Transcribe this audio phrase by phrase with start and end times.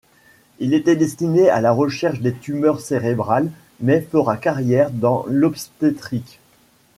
[0.57, 3.51] Il était destiné à la recherche des tumeurs cérébrales
[3.81, 6.39] mais fera carrière dans l'obstétrique.